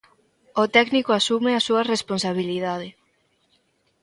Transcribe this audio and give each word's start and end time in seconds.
O 0.61 0.65
técnico 0.75 1.11
asume 1.13 1.51
a 1.55 1.63
súa 1.67 1.87
responsabilidade. 1.93 2.87